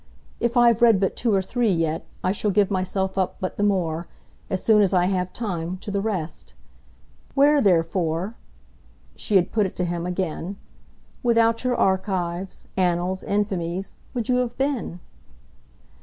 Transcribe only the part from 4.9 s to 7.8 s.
I have time to the rest. Where,